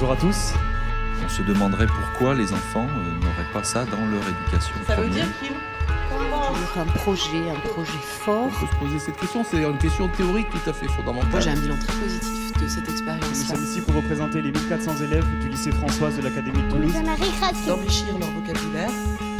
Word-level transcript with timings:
Bonjour 0.00 0.14
à 0.14 0.16
tous. 0.16 0.54
On 1.22 1.28
se 1.28 1.42
demanderait 1.42 1.86
pourquoi 1.86 2.34
les 2.34 2.54
enfants 2.54 2.86
euh, 2.88 3.22
n'auraient 3.22 3.52
pas 3.52 3.62
ça 3.62 3.84
dans 3.84 4.00
leur 4.06 4.22
éducation. 4.26 4.74
Ça 4.86 4.96
veut 4.96 5.10
dire 5.10 5.26
qu'ils 5.38 5.50
un 6.80 6.86
projet, 6.86 7.50
un 7.50 7.68
projet 7.68 7.98
fort. 8.02 8.46
On 8.46 8.48
peut 8.48 8.66
se 8.66 8.76
poser 8.76 8.98
cette 8.98 9.18
question, 9.18 9.44
c'est 9.44 9.62
une 9.62 9.76
question 9.76 10.08
théorique 10.08 10.48
tout 10.48 10.70
à 10.70 10.72
fait 10.72 10.88
fondamentale. 10.88 11.30
Moi 11.30 11.40
j'ai 11.40 11.50
un 11.50 11.56
bilan 11.56 11.76
très 11.76 11.92
positif 11.98 12.52
de 12.62 12.66
cette 12.66 12.86
Nous 12.86 12.92
expérience-là. 12.94 13.54
sommes 13.54 13.62
ici 13.62 13.82
pour 13.82 13.94
représenter 13.96 14.40
les 14.40 14.52
1400 14.52 15.04
élèves 15.04 15.26
du 15.42 15.50
lycée 15.50 15.70
Françoise 15.70 16.16
de 16.16 16.22
l'Académie 16.22 16.62
de 16.62 16.70
Toulouse. 16.70 16.94
d'enrichir 17.66 18.18
leur 18.18 18.30
vocabulaire, 18.30 18.90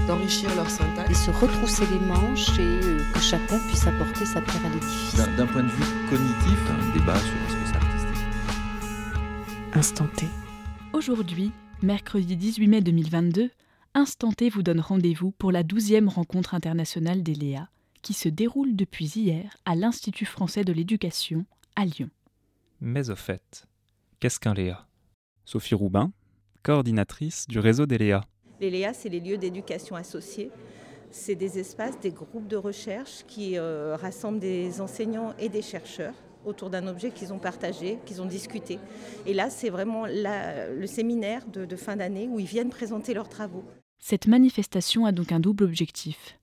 d'enrichir 0.06 0.55
leur 0.56 0.67
Et 0.67 0.69
syntaxe. 0.69 1.25
se 1.25 1.31
retrousser 1.31 1.87
les 1.91 2.01
manches 2.06 2.51
et 2.59 2.81
euh, 2.84 2.98
que 3.15 3.20
chacun 3.20 3.59
puisse 3.67 3.87
apporter 3.87 4.27
sa 4.27 4.42
pierre 4.42 4.67
à 4.67 4.75
l'édifice. 4.75 5.15
D'un 5.15 5.27
d'un 5.39 5.47
point 5.47 5.62
de 5.62 5.69
vue 5.69 5.84
cognitif, 6.11 6.59
un 6.69 6.92
débat 6.98 7.17
sur 7.17 7.33
ce 7.48 7.55
que 7.55 7.61
c'est 7.65 7.77
artistique. 7.77 8.25
Instant 9.73 10.06
T. 10.15 10.29
Aujourd'hui, 10.93 11.53
mercredi 11.83 12.37
18 12.37 12.67
mai 12.67 12.80
2022, 12.80 13.51
Instant 13.95 14.33
T 14.33 14.51
vous 14.51 14.65
donne 14.65 14.81
rendez-vous 14.81 15.31
pour 15.31 15.53
la 15.53 15.62
12e 15.62 16.09
rencontre 16.09 16.53
internationale 16.53 17.23
des 17.23 17.35
Léa, 17.35 17.69
qui 18.03 18.12
se 18.12 18.29
déroule 18.29 18.75
depuis 18.75 19.07
hier 19.07 19.57
à 19.65 19.77
l'Institut 19.77 20.27
français 20.27 20.65
de 20.65 20.73
l'éducation 20.73 21.47
à 21.77 21.84
Lyon. 21.84 22.11
Mais 22.81 23.09
au 23.09 23.15
fait, 23.15 23.67
qu'est-ce 24.19 24.41
qu'un 24.41 24.53
Léa 24.53 24.89
Sophie 25.45 25.77
Roubin, 25.77 26.11
coordinatrice 26.65 27.47
du 27.47 27.61
réseau 27.61 27.87
des 27.87 27.98
Léa. 27.98 28.25
Les 28.61 28.70
LEA, 28.70 28.93
c'est 28.93 29.09
les 29.09 29.20
lieux 29.20 29.39
d'éducation 29.39 29.95
associés. 29.95 30.51
C'est 31.12 31.36
des 31.36 31.61
espaces, 31.61 32.01
des 32.01 32.11
groupes 32.11 32.48
de 32.48 32.57
recherche 32.57 33.25
qui 33.29 33.57
euh, 33.59 33.97
rassemblent 33.97 34.41
des 34.41 34.81
enseignants 34.81 35.34
et 35.39 35.48
des 35.48 35.62
chercheurs 35.62 36.14
autour 36.44 36.70
d'un 36.70 36.86
objet 36.86 37.10
qu'ils 37.10 37.33
ont 37.33 37.38
partagé, 37.38 37.98
qu'ils 38.06 38.20
ont 38.22 38.27
discuté. 38.27 38.78
Et 39.27 39.34
là, 39.34 39.50
c'est 39.50 39.70
vraiment 39.70 40.06
la- 40.06 40.69
le 40.70 40.86
séminaire 40.86 41.46
de, 41.46 41.64
de 41.64 41.77
fin 41.77 41.96
d'année 41.96 42.28
où 42.28 42.38
ils 42.41 42.46
viennent 42.46 42.70
présenter 42.70 43.14
leurs 43.14 43.28
travaux. 43.28 43.64
Cette 43.98 44.27
manifestation 44.27 45.05
a 45.05 45.12
donc 45.12 45.33
un 45.33 45.41
double 45.41 45.64
objectif. 45.64 46.38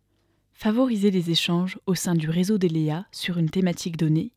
Favoriser 0.53 1.11
les 1.11 1.29
échanges 1.31 1.77
au 1.85 1.95
sein 1.95 2.15
du 2.15 2.29
réseau 2.29 2.57
des 2.57 2.69
Léa 2.69 3.05
sur 3.11 3.37
une 3.37 3.49
thématique 3.49 3.97
donnée, 3.97 4.31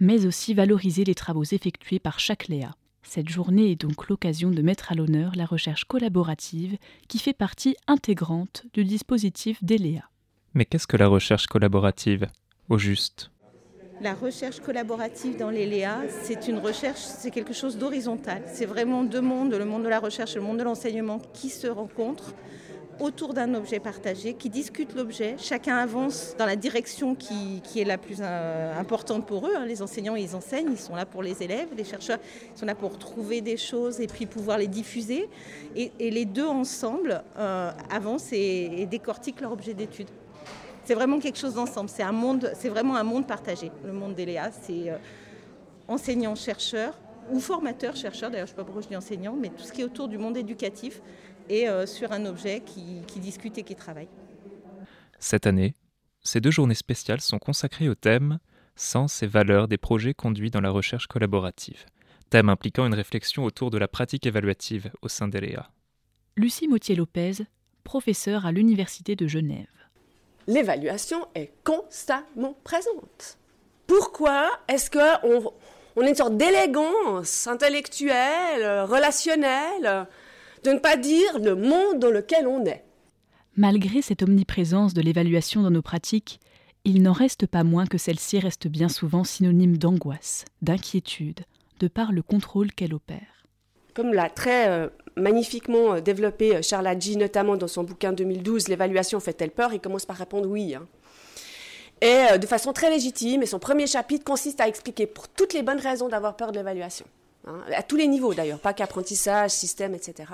mais 0.00 0.26
aussi 0.26 0.54
valoriser 0.54 1.04
les 1.04 1.14
travaux 1.14 1.44
effectués 1.44 1.98
par 1.98 2.20
chaque 2.20 2.48
Léa. 2.48 2.74
Cette 3.02 3.28
journée 3.28 3.70
est 3.70 3.80
donc 3.80 4.08
l'occasion 4.08 4.50
de 4.50 4.60
mettre 4.60 4.92
à 4.92 4.94
l'honneur 4.94 5.32
la 5.34 5.46
recherche 5.46 5.84
collaborative 5.84 6.76
qui 7.08 7.18
fait 7.18 7.32
partie 7.32 7.74
intégrante 7.86 8.64
du 8.74 8.84
dispositif 8.84 9.62
des 9.64 9.78
Léa. 9.78 10.10
Mais 10.54 10.64
qu'est-ce 10.66 10.86
que 10.86 10.96
la 10.96 11.08
recherche 11.08 11.46
collaborative? 11.46 12.26
Au 12.68 12.76
juste. 12.78 13.30
La 14.00 14.14
recherche 14.14 14.60
collaborative 14.60 15.36
dans 15.36 15.50
les 15.50 15.66
LEA, 15.66 16.08
c'est 16.22 16.46
une 16.46 16.58
recherche, 16.58 17.00
c'est 17.00 17.32
quelque 17.32 17.52
chose 17.52 17.76
d'horizontal. 17.78 18.42
C'est 18.46 18.64
vraiment 18.64 19.02
deux 19.02 19.20
mondes, 19.20 19.52
le 19.52 19.64
monde 19.64 19.82
de 19.82 19.88
la 19.88 19.98
recherche 19.98 20.36
et 20.36 20.38
le 20.38 20.44
monde 20.44 20.58
de 20.58 20.62
l'enseignement, 20.62 21.18
qui 21.32 21.48
se 21.48 21.66
rencontrent 21.66 22.32
autour 23.00 23.34
d'un 23.34 23.54
objet 23.54 23.80
partagé, 23.80 24.34
qui 24.34 24.50
discutent 24.50 24.94
l'objet. 24.94 25.34
Chacun 25.38 25.76
avance 25.76 26.36
dans 26.38 26.46
la 26.46 26.54
direction 26.54 27.16
qui, 27.16 27.60
est 27.76 27.84
la 27.84 27.98
plus 27.98 28.18
euh, 28.20 28.78
importante 28.78 29.26
pour 29.26 29.48
eux. 29.48 29.52
hein. 29.56 29.66
Les 29.66 29.82
enseignants, 29.82 30.14
ils 30.14 30.36
enseignent, 30.36 30.70
ils 30.70 30.78
sont 30.78 30.94
là 30.94 31.04
pour 31.04 31.24
les 31.24 31.42
élèves. 31.42 31.68
Les 31.76 31.84
chercheurs, 31.84 32.18
ils 32.54 32.58
sont 32.58 32.66
là 32.66 32.76
pour 32.76 32.98
trouver 32.98 33.40
des 33.40 33.56
choses 33.56 34.00
et 34.00 34.06
puis 34.06 34.26
pouvoir 34.26 34.58
les 34.58 34.68
diffuser. 34.68 35.28
Et, 35.74 35.90
les 35.98 36.24
deux 36.24 36.46
ensemble 36.46 37.22
euh, 37.36 37.72
avancent 37.90 38.32
et 38.32 38.86
décortiquent 38.88 39.40
leur 39.40 39.52
objet 39.52 39.74
d'étude. 39.74 40.08
C'est 40.88 40.94
vraiment 40.94 41.20
quelque 41.20 41.36
chose 41.36 41.52
d'ensemble. 41.52 41.90
C'est 41.90 42.02
un 42.02 42.12
monde, 42.12 42.50
c'est 42.54 42.70
vraiment 42.70 42.96
un 42.96 43.02
monde 43.02 43.26
partagé. 43.26 43.70
Le 43.84 43.92
monde 43.92 44.14
des 44.14 44.24
Léa, 44.24 44.50
c'est 44.50 44.88
euh, 44.88 44.96
enseignants, 45.86 46.34
chercheurs 46.34 46.98
ou 47.30 47.40
formateurs, 47.40 47.94
chercheurs. 47.94 48.30
D'ailleurs, 48.30 48.46
je 48.46 48.52
ne 48.52 48.56
sais 48.56 48.62
pas 48.62 48.64
pourquoi 48.64 48.80
je 48.80 48.88
dis 48.88 48.96
enseignants, 48.96 49.36
mais 49.38 49.50
tout 49.50 49.64
ce 49.64 49.70
qui 49.70 49.82
est 49.82 49.84
autour 49.84 50.08
du 50.08 50.16
monde 50.16 50.38
éducatif 50.38 51.02
et 51.50 51.68
euh, 51.68 51.84
sur 51.84 52.10
un 52.10 52.24
objet 52.24 52.62
qui, 52.64 53.02
qui 53.06 53.20
discute 53.20 53.58
et 53.58 53.64
qui 53.64 53.74
travaille. 53.74 54.08
Cette 55.18 55.46
année, 55.46 55.74
ces 56.22 56.40
deux 56.40 56.50
journées 56.50 56.72
spéciales 56.72 57.20
sont 57.20 57.38
consacrées 57.38 57.90
au 57.90 57.94
thème 57.94 58.38
Sens 58.74 59.22
et 59.22 59.26
valeurs 59.26 59.68
des 59.68 59.76
projets 59.76 60.14
conduits 60.14 60.50
dans 60.50 60.62
la 60.62 60.70
recherche 60.70 61.06
collaborative, 61.06 61.84
thème 62.30 62.48
impliquant 62.48 62.86
une 62.86 62.94
réflexion 62.94 63.44
autour 63.44 63.70
de 63.70 63.76
la 63.76 63.88
pratique 63.88 64.24
évaluative 64.24 64.90
au 65.02 65.08
sein 65.08 65.28
des 65.28 65.40
Léa. 65.40 65.70
Lucie 66.34 66.66
Mautier-Lopez, 66.66 67.44
professeure 67.84 68.46
à 68.46 68.52
l'Université 68.52 69.16
de 69.16 69.26
Genève. 69.26 69.66
L'évaluation 70.48 71.28
est 71.36 71.52
constamment 71.62 72.56
présente. 72.64 73.38
Pourquoi 73.86 74.50
est-ce 74.66 74.90
qu'on 74.90 75.52
on 75.94 76.02
a 76.02 76.08
une 76.08 76.14
sorte 76.14 76.36
d'élégance 76.36 77.46
intellectuelle, 77.46 78.82
relationnelle, 78.82 80.06
de 80.64 80.70
ne 80.70 80.78
pas 80.78 80.96
dire 80.96 81.38
le 81.38 81.54
monde 81.54 82.00
dans 82.00 82.10
lequel 82.10 82.46
on 82.46 82.64
est? 82.64 82.84
Malgré 83.56 84.02
cette 84.02 84.22
omniprésence 84.22 84.94
de 84.94 85.02
l'évaluation 85.02 85.62
dans 85.62 85.70
nos 85.70 85.82
pratiques, 85.82 86.40
il 86.84 87.02
n'en 87.02 87.12
reste 87.12 87.46
pas 87.46 87.64
moins 87.64 87.86
que 87.86 87.98
celle-ci 87.98 88.38
reste 88.38 88.68
bien 88.68 88.88
souvent 88.88 89.24
synonyme 89.24 89.76
d'angoisse, 89.76 90.44
d'inquiétude, 90.62 91.40
de 91.80 91.88
par 91.88 92.12
le 92.12 92.22
contrôle 92.22 92.72
qu'elle 92.72 92.94
opère. 92.94 93.44
Comme 93.94 94.14
l'a 94.14 94.30
très 94.30 94.68
euh, 94.68 94.88
magnifiquement 95.18 95.94
euh, 95.94 96.00
développé 96.00 96.56
euh, 96.56 96.62
Charles 96.62 96.86
Hadji, 96.86 97.16
notamment 97.16 97.56
dans 97.56 97.68
son 97.68 97.84
bouquin 97.84 98.12
2012, 98.12 98.68
L'évaluation 98.68 99.20
fait-elle 99.20 99.50
peur? 99.50 99.72
Il 99.72 99.80
commence 99.80 100.06
par 100.06 100.16
répondre 100.16 100.48
oui. 100.48 100.74
hein. 100.74 100.86
Et 102.00 102.32
euh, 102.32 102.38
de 102.38 102.46
façon 102.46 102.72
très 102.72 102.90
légitime, 102.90 103.42
et 103.42 103.46
son 103.46 103.58
premier 103.58 103.86
chapitre 103.86 104.24
consiste 104.24 104.60
à 104.60 104.68
expliquer 104.68 105.06
pour 105.06 105.28
toutes 105.28 105.52
les 105.52 105.62
bonnes 105.62 105.80
raisons 105.80 106.08
d'avoir 106.08 106.36
peur 106.36 106.52
de 106.52 106.58
l'évaluation. 106.58 107.06
hein, 107.46 107.60
à 107.74 107.82
tous 107.82 107.96
les 107.96 108.06
niveaux 108.06 108.34
d'ailleurs, 108.34 108.60
pas 108.60 108.72
qu'apprentissage, 108.72 109.50
système, 109.50 109.94
etc. 109.94 110.30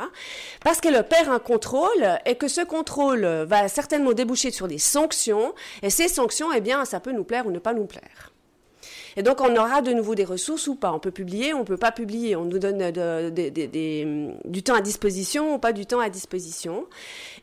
Parce 0.63 0.81
qu'elle 0.81 0.97
opère 0.97 1.31
un 1.31 1.39
contrôle 1.39 2.19
et 2.27 2.35
que 2.35 2.49
ce 2.49 2.61
contrôle 2.61 3.25
va 3.25 3.69
certainement 3.69 4.13
déboucher 4.13 4.51
sur 4.51 4.69
des 4.69 4.79
sanctions, 4.79 5.55
et 5.83 5.89
ces 5.89 6.09
sanctions, 6.09 6.53
eh 6.53 6.61
bien, 6.61 6.85
ça 6.85 7.01
peut 7.01 7.13
nous 7.13 7.25
plaire 7.25 7.47
ou 7.47 7.51
ne 7.51 7.59
pas 7.59 7.73
nous 7.73 7.87
plaire. 7.87 8.34
Et 9.17 9.23
donc, 9.23 9.41
on 9.41 9.55
aura 9.57 9.81
de 9.83 9.93
nouveau 9.93 10.15
des 10.15 10.25
ressources 10.25 10.67
ou 10.67 10.75
pas. 10.75 10.93
On 10.93 10.99
peut 10.99 11.11
publier, 11.11 11.55
on 11.55 11.65
peut 11.65 11.77
pas 11.77 11.93
publier. 11.93 12.37
On 12.37 12.45
nous 12.45 12.59
donne 12.59 12.91
de- 12.91 13.31
des- 13.31 14.29
du 14.45 14.63
temps 14.63 14.75
à 14.75 14.81
disposition 14.81 15.55
ou 15.55 15.59
pas 15.59 15.73
du 15.73 15.87
temps 15.87 16.01
à 16.01 16.09
disposition. 16.11 16.87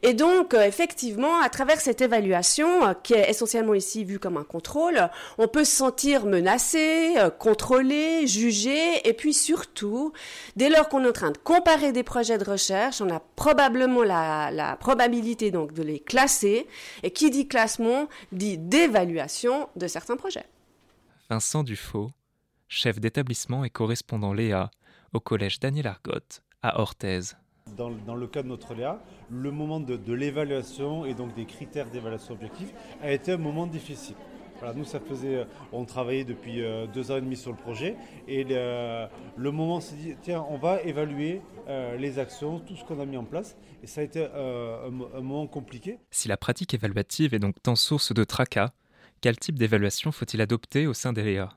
Et 0.03 0.13
donc, 0.13 0.53
euh, 0.53 0.63
effectivement, 0.63 1.39
à 1.41 1.49
travers 1.49 1.79
cette 1.79 2.01
évaluation, 2.01 2.85
euh, 2.87 2.93
qui 3.01 3.13
est 3.13 3.29
essentiellement 3.29 3.73
ici 3.73 4.03
vue 4.03 4.19
comme 4.19 4.37
un 4.37 4.43
contrôle, 4.43 5.09
on 5.37 5.47
peut 5.47 5.63
se 5.63 5.75
sentir 5.75 6.25
menacé, 6.25 7.13
euh, 7.17 7.29
contrôlé, 7.29 8.27
jugé, 8.27 9.07
et 9.07 9.13
puis 9.13 9.33
surtout, 9.33 10.11
dès 10.55 10.69
lors 10.69 10.89
qu'on 10.89 11.03
est 11.05 11.09
en 11.09 11.13
train 11.13 11.31
de 11.31 11.37
comparer 11.37 11.91
des 11.91 12.03
projets 12.03 12.37
de 12.37 12.49
recherche, 12.49 13.01
on 13.01 13.09
a 13.09 13.21
probablement 13.35 14.03
la, 14.03 14.49
la 14.51 14.75
probabilité 14.75 15.51
donc 15.51 15.73
de 15.73 15.83
les 15.83 15.99
classer. 15.99 16.67
Et 17.03 17.11
qui 17.11 17.29
dit 17.29 17.47
classement 17.47 18.07
dit 18.31 18.57
d'évaluation 18.57 19.69
de 19.75 19.87
certains 19.87 20.17
projets. 20.17 20.45
Vincent 21.31 21.63
Dufaux, 21.63 22.11
chef 22.67 22.99
d'établissement 22.99 23.63
et 23.63 23.69
correspondant 23.69 24.33
Léa 24.33 24.69
au 25.13 25.21
collège 25.21 25.61
Daniel 25.61 25.87
Argotte 25.87 26.43
à 26.61 26.81
Orthez. 26.81 27.21
Dans, 27.77 27.89
dans 27.89 28.15
le 28.15 28.27
cas 28.27 28.43
de 28.43 28.49
notre 28.49 28.73
Léa, 28.73 29.01
le 29.29 29.49
moment 29.49 29.79
de, 29.79 29.95
de 29.95 30.13
l'évaluation 30.13 31.05
et 31.05 31.13
donc 31.13 31.33
des 31.33 31.45
critères 31.45 31.89
d'évaluation 31.89 32.33
objectifs 32.33 32.73
a 33.01 33.13
été 33.13 33.31
un 33.31 33.37
moment 33.37 33.65
difficile. 33.65 34.17
Voilà, 34.59 34.73
nous, 34.73 34.83
ça 34.83 34.99
faisait, 34.99 35.37
euh, 35.37 35.45
on 35.71 35.85
travaillait 35.85 36.25
depuis 36.25 36.61
euh, 36.61 36.85
deux 36.85 37.11
ans 37.11 37.15
et 37.15 37.21
demi 37.21 37.37
sur 37.37 37.51
le 37.51 37.57
projet 37.57 37.95
et 38.27 38.43
le, 38.43 39.07
le 39.37 39.51
moment 39.51 39.79
s'est 39.79 39.95
dit, 39.95 40.13
tiens, 40.21 40.45
on 40.49 40.57
va 40.57 40.81
évaluer 40.81 41.41
euh, 41.69 41.95
les 41.95 42.19
actions, 42.19 42.59
tout 42.59 42.75
ce 42.75 42.83
qu'on 42.83 42.99
a 42.99 43.05
mis 43.05 43.15
en 43.15 43.23
place 43.23 43.55
et 43.81 43.87
ça 43.87 44.01
a 44.01 44.03
été 44.03 44.27
euh, 44.33 44.89
un, 44.89 45.17
un 45.17 45.21
moment 45.21 45.47
compliqué. 45.47 45.97
Si 46.11 46.27
la 46.27 46.35
pratique 46.35 46.73
évaluative 46.73 47.33
est 47.33 47.39
donc 47.39 47.55
tant 47.63 47.77
source 47.77 48.13
de 48.13 48.25
tracas, 48.25 48.73
quel 49.21 49.37
type 49.37 49.57
d'évaluation 49.59 50.11
faut-il 50.11 50.41
adopter 50.41 50.87
au 50.87 50.93
sein 50.93 51.13
des 51.13 51.23
Léa 51.23 51.49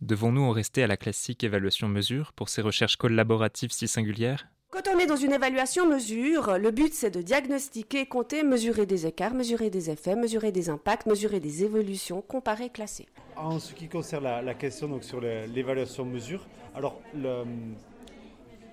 Devons-nous 0.00 0.42
en 0.42 0.50
rester 0.50 0.82
à 0.82 0.88
la 0.88 0.96
classique 0.96 1.44
évaluation-mesure 1.44 2.32
pour 2.32 2.48
ces 2.48 2.60
recherches 2.60 2.96
collaboratives 2.96 3.70
si 3.70 3.86
singulières? 3.86 4.48
Quand 4.70 4.88
on 4.92 4.98
est 4.98 5.06
dans 5.06 5.16
une 5.16 5.32
évaluation 5.32 5.86
mesure, 5.88 6.58
le 6.58 6.70
but 6.70 6.92
c'est 6.92 7.10
de 7.10 7.22
diagnostiquer, 7.22 8.06
compter, 8.06 8.42
mesurer 8.42 8.86
des 8.86 9.06
écarts, 9.06 9.34
mesurer 9.34 9.70
des 9.70 9.90
effets, 9.90 10.16
mesurer 10.16 10.50
des 10.50 10.70
impacts, 10.70 11.06
mesurer 11.06 11.38
des 11.40 11.62
évolutions, 11.62 12.20
comparer, 12.22 12.70
classer. 12.70 13.06
En 13.36 13.60
ce 13.60 13.74
qui 13.74 13.86
concerne 13.88 14.24
la, 14.24 14.42
la 14.42 14.54
question 14.54 14.88
donc, 14.88 15.04
sur 15.04 15.20
le- 15.20 15.44
l'évaluation 15.46 16.04
mesure, 16.04 16.46
alors 16.74 17.00
le- 17.14 17.44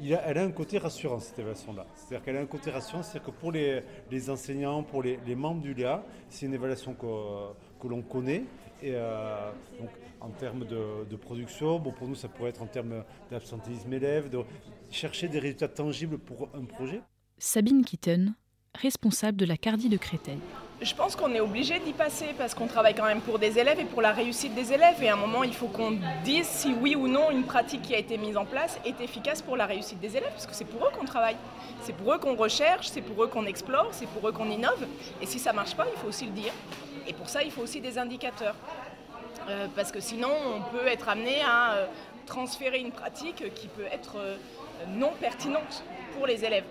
il 0.01 0.13
a- 0.15 0.21
elle 0.25 0.37
a 0.37 0.43
un 0.43 0.51
côté 0.51 0.77
rassurant 0.77 1.19
cette 1.19 1.37
évaluation-là. 1.37 1.85
C'est-à-dire 1.95 2.23
qu'elle 2.25 2.37
a 2.37 2.41
un 2.41 2.45
côté 2.45 2.71
rassurant, 2.71 3.03
c'est-à-dire 3.03 3.23
que 3.33 3.37
pour 3.39 3.51
les, 3.51 3.81
les 4.09 4.29
enseignants, 4.29 4.81
pour 4.83 5.03
les, 5.03 5.19
les 5.27 5.35
membres 5.35 5.61
du 5.61 5.73
LEA, 5.73 6.01
c'est 6.29 6.45
une 6.45 6.53
évaluation 6.53 6.93
que, 6.93 7.05
que 7.79 7.87
l'on 7.87 8.01
connaît. 8.01 8.43
Et 8.81 8.91
euh, 8.93 9.51
donc, 9.79 9.89
en 10.21 10.29
termes 10.29 10.65
de, 10.65 11.05
de 11.09 11.15
production, 11.15 11.79
bon, 11.79 11.91
pour 11.91 12.07
nous, 12.07 12.15
ça 12.15 12.27
pourrait 12.27 12.49
être 12.49 12.61
en 12.61 12.67
termes 12.67 13.03
d'absentéisme 13.31 13.91
élève, 13.93 14.29
de 14.29 14.39
chercher 14.91 15.27
des 15.27 15.39
résultats 15.39 15.67
tangibles 15.67 16.17
pour 16.17 16.49
un 16.53 16.65
projet. 16.65 17.01
Sabine 17.37 17.83
Kitten, 17.83 18.33
responsable 18.75 19.37
de 19.37 19.45
la 19.45 19.57
Cardie 19.57 19.89
de 19.89 19.97
Créteil. 19.97 20.39
je 20.81 20.93
pense 20.93 21.15
qu'on 21.15 21.33
est 21.33 21.39
obligé 21.41 21.79
d'y 21.79 21.91
passer 21.91 22.27
parce 22.37 22.53
qu'on 22.53 22.67
travaille 22.67 22.95
quand 22.95 23.05
même 23.05 23.21
pour 23.21 23.37
des 23.39 23.59
élèves 23.59 23.79
et 23.79 23.85
pour 23.85 24.01
la 24.01 24.13
réussite 24.13 24.55
des 24.55 24.71
élèves. 24.71 25.01
Et 25.01 25.09
à 25.09 25.13
un 25.13 25.17
moment, 25.17 25.43
il 25.43 25.53
faut 25.53 25.67
qu'on 25.67 25.97
dise 26.23 26.47
si 26.47 26.73
oui 26.81 26.95
ou 26.95 27.07
non 27.07 27.31
une 27.31 27.43
pratique 27.43 27.81
qui 27.81 27.95
a 27.95 27.97
été 27.97 28.17
mise 28.17 28.37
en 28.37 28.45
place 28.45 28.79
est 28.85 29.01
efficace 29.01 29.41
pour 29.41 29.57
la 29.57 29.65
réussite 29.65 29.99
des 29.99 30.15
élèves, 30.15 30.31
parce 30.31 30.47
que 30.47 30.53
c'est 30.53 30.65
pour 30.65 30.85
eux 30.85 30.91
qu'on 30.97 31.05
travaille. 31.05 31.37
C'est 31.81 31.95
pour 31.95 32.13
eux 32.13 32.17
qu'on 32.17 32.35
recherche, 32.35 32.87
c'est 32.87 33.01
pour 33.01 33.23
eux 33.23 33.27
qu'on 33.27 33.45
explore, 33.45 33.89
c'est 33.91 34.07
pour 34.07 34.27
eux 34.27 34.31
qu'on 34.31 34.49
innove. 34.49 34.85
Et 35.21 35.25
si 35.25 35.39
ça 35.39 35.51
ne 35.51 35.57
marche 35.57 35.75
pas, 35.75 35.85
il 35.93 35.99
faut 35.99 36.07
aussi 36.07 36.25
le 36.25 36.31
dire. 36.31 36.53
Et 37.09 37.13
pour 37.13 37.27
ça, 37.27 37.41
il 37.41 37.51
faut 37.51 37.61
aussi 37.61 37.81
des 37.81 37.97
indicateurs. 37.97 38.55
Euh, 39.49 39.67
parce 39.75 39.91
que 39.91 39.99
sinon, 39.99 40.29
on 40.29 40.61
peut 40.71 40.85
être 40.85 41.09
amené 41.09 41.41
à 41.41 41.73
euh, 41.73 41.85
transférer 42.27 42.79
une 42.79 42.91
pratique 42.91 43.43
qui 43.55 43.67
peut 43.67 43.87
être 43.91 44.17
euh, 44.17 44.37
non 44.95 45.11
pertinente 45.19 45.83
pour 46.15 46.27
les 46.27 46.45
élèves. 46.45 46.65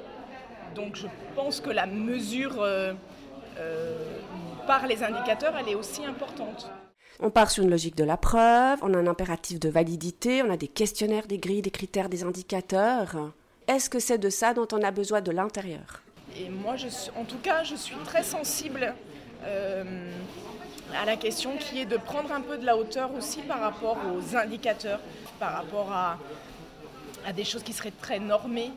Donc 0.77 0.95
je 0.95 1.09
pense 1.35 1.61
que 1.61 1.71
la 1.71 1.87
mesure 1.87 2.65
par 4.67 4.87
les 4.87 5.03
indicateurs, 5.03 5.55
elle 5.59 5.71
est 5.71 5.75
aussi 5.75 6.05
importante. 6.05 6.71
On 7.21 7.31
part 7.31 7.51
sur 7.51 7.65
une 7.65 7.71
logique 7.71 7.97
de 7.97 8.05
la 8.05 8.17
preuve, 8.17 8.79
on 8.83 8.95
a 8.95 8.99
un 8.99 9.07
impératif 9.07 9.59
de 9.59 9.71
validité, 9.71 10.43
on 10.43 10.51
a 10.51 10.57
des 10.57 10.69
questionnaires, 10.69 11.27
des 11.27 11.39
grilles, 11.39 11.63
des 11.63 11.71
critères, 11.71 12.09
des 12.09 12.23
indicateurs. 12.23 13.33
Est-ce 13.67 13.91
que 13.91 13.99
c'est 13.99 14.19
de 14.19 14.31
ça 14.31 14.55
dont 14.55 14.69
on 14.73 14.83
a 14.83 14.91
besoin 14.91 15.21
de 15.23 15.33
l'intérieur? 15.33 16.03
Et 16.37 16.51
moi, 16.51 16.77
je 16.77 16.87
en 17.17 17.25
tout 17.25 17.39
cas, 17.39 17.65
je 17.65 17.75
suis 17.75 17.97
très 18.05 18.23
sensible 18.23 18.95
à 19.45 21.05
la 21.05 21.17
question 21.17 21.57
qui 21.57 21.81
est 21.81 21.87
de 21.87 21.97
prendre 21.97 22.33
un 22.33 22.41
peu 22.41 22.59
de 22.59 22.65
la 22.65 22.77
hauteur 22.77 23.13
aussi 23.15 23.41
par 23.43 23.61
rapport 23.61 23.99
aux 24.15 24.37
indicateurs, 24.37 25.01
par 25.39 25.53
rapport 25.53 25.93
à, 25.93 26.19
à 27.27 27.33
des 27.33 27.45
choses 27.45 27.63
qui 27.63 27.73
seraient 27.73 27.93
très 27.93 28.19
normées. 28.19 28.71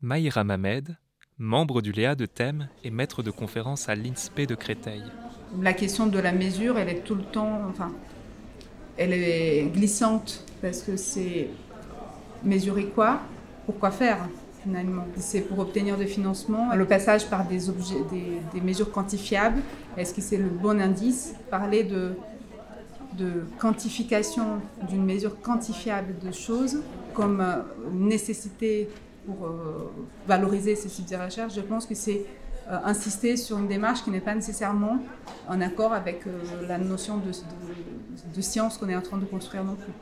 Maïra 0.00 0.44
Mamed, 0.44 0.96
membre 1.38 1.82
du 1.82 1.92
Léa 1.92 2.14
de 2.14 2.26
Thème 2.26 2.68
et 2.84 2.90
maître 2.90 3.22
de 3.22 3.30
conférence 3.30 3.88
à 3.88 3.94
l'INSPE 3.94 4.46
de 4.46 4.54
Créteil. 4.54 5.02
La 5.60 5.72
question 5.72 6.06
de 6.06 6.18
la 6.18 6.32
mesure, 6.32 6.78
elle 6.78 6.88
est 6.88 7.00
tout 7.04 7.14
le 7.14 7.24
temps, 7.24 7.60
enfin, 7.68 7.92
elle 8.96 9.12
est 9.12 9.64
glissante 9.72 10.44
parce 10.60 10.82
que 10.82 10.96
c'est 10.96 11.48
mesurer 12.42 12.86
quoi, 12.86 13.20
pourquoi 13.66 13.90
faire? 13.90 14.18
Finalement. 14.62 15.04
C'est 15.16 15.40
pour 15.42 15.58
obtenir 15.58 15.96
des 15.96 16.06
financements. 16.06 16.74
Le 16.74 16.84
passage 16.84 17.28
par 17.28 17.46
des, 17.46 17.58
mesures 18.62 18.90
quantifiables, 18.90 19.60
est-ce 19.96 20.14
que 20.14 20.20
c'est 20.20 20.36
le 20.36 20.48
bon 20.48 20.80
indice? 20.80 21.34
Parler 21.50 21.84
de, 21.84 22.14
quantification 23.58 24.60
d'une 24.88 25.04
mesure 25.04 25.40
quantifiable 25.40 26.14
de 26.18 26.32
choses 26.32 26.78
comme 27.14 27.40
euh, 27.40 27.62
nécessité 27.92 28.88
pour 29.26 29.46
euh, 29.46 29.92
valoriser 30.26 30.74
ces 30.74 30.88
types 30.88 31.10
de 31.10 31.16
recherche, 31.16 31.54
je 31.54 31.60
pense 31.60 31.86
que 31.86 31.94
c'est 31.94 32.24
euh, 32.68 32.78
insister 32.84 33.36
sur 33.36 33.58
une 33.58 33.68
démarche 33.68 34.02
qui 34.02 34.10
n'est 34.10 34.20
pas 34.20 34.34
nécessairement 34.34 34.98
en 35.46 35.60
accord 35.60 35.92
avec 35.92 36.22
la 36.66 36.78
notion 36.78 37.20
de 38.34 38.40
science 38.40 38.78
qu'on 38.78 38.88
est 38.88 38.96
en 38.96 39.02
train 39.02 39.18
de 39.18 39.26
construire 39.26 39.62
non 39.62 39.76
plus. 39.76 39.92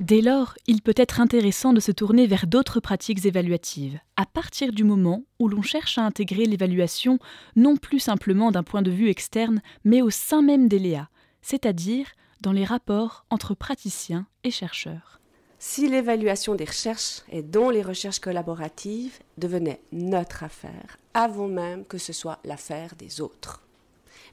Dès 0.00 0.20
lors, 0.20 0.54
il 0.66 0.82
peut 0.82 0.94
être 0.96 1.20
intéressant 1.20 1.72
de 1.72 1.78
se 1.78 1.92
tourner 1.92 2.26
vers 2.26 2.48
d'autres 2.48 2.80
pratiques 2.80 3.24
évaluatives, 3.26 4.00
à 4.16 4.26
partir 4.26 4.72
du 4.72 4.82
moment 4.82 5.22
où 5.38 5.48
l'on 5.48 5.62
cherche 5.62 5.98
à 5.98 6.02
intégrer 6.02 6.46
l'évaluation 6.46 7.20
non 7.54 7.76
plus 7.76 8.00
simplement 8.00 8.50
d'un 8.50 8.64
point 8.64 8.82
de 8.82 8.90
vue 8.90 9.08
externe, 9.08 9.62
mais 9.84 10.02
au 10.02 10.10
sein 10.10 10.42
même 10.42 10.66
des 10.66 10.80
Léa, 10.80 11.08
c'est-à-dire 11.42 12.08
dans 12.40 12.50
les 12.50 12.64
rapports 12.64 13.24
entre 13.30 13.54
praticiens 13.54 14.26
et 14.42 14.50
chercheurs. 14.50 15.20
Si 15.60 15.88
l'évaluation 15.88 16.56
des 16.56 16.64
recherches 16.64 17.22
et 17.30 17.42
dont 17.42 17.70
les 17.70 17.82
recherches 17.82 18.18
collaboratives 18.18 19.20
devenait 19.38 19.80
notre 19.92 20.42
affaire, 20.42 20.98
avant 21.14 21.48
même 21.48 21.84
que 21.84 21.98
ce 21.98 22.12
soit 22.12 22.40
l'affaire 22.44 22.96
des 22.96 23.20
autres. 23.20 23.62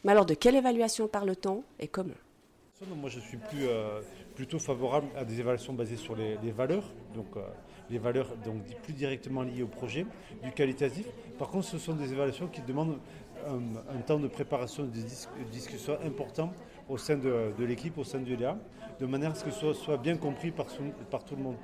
Mais 0.03 0.11
alors 0.11 0.25
de 0.25 0.33
quelle 0.33 0.55
évaluation 0.55 1.07
parle-t-on 1.07 1.63
et 1.79 1.87
comment? 1.87 2.15
Moi 2.95 3.11
je 3.11 3.19
suis 3.19 3.37
plus... 3.37 3.67
Euh, 3.67 4.01
plutôt 4.41 4.57
favorable 4.57 5.05
à 5.15 5.23
des 5.23 5.39
évaluations 5.39 5.71
basées 5.71 5.97
sur 5.97 6.15
les, 6.15 6.51
valeurs, 6.51 6.91
donc 7.13 7.27
euh, 7.37 7.41
les 7.91 7.99
valeurs 7.99 8.35
donc, 8.43 8.63
plus 8.81 8.93
directement 8.93 9.43
liées 9.43 9.61
au 9.61 9.67
projet, 9.67 10.03
du 10.43 10.51
qualitatif. 10.51 11.05
Par 11.37 11.49
contre, 11.49 11.65
ce 11.67 11.77
sont 11.77 11.93
des 11.93 12.11
évaluations 12.11 12.47
qui 12.47 12.63
demandent 12.63 12.97
un, 13.45 14.01
temps 14.01 14.17
de 14.17 14.27
préparation 14.27 14.85
et 14.85 14.87
de 14.87 15.51
discussion 15.51 15.95
important 16.03 16.51
au 16.89 16.97
sein 16.97 17.17
de, 17.17 17.53
l'équipe, 17.63 17.95
au 17.99 18.03
sein 18.03 18.17
du 18.17 18.35
LEA, 18.35 18.57
de 18.99 19.05
manière 19.05 19.29
à 19.29 19.35
ce 19.35 19.43
que 19.45 19.51
ce 19.51 19.73
soit, 19.73 19.97
bien 19.97 20.17
compris 20.17 20.49
par 20.49 20.65
tout 21.23 21.35
le 21.35 21.43
monde. 21.43 21.57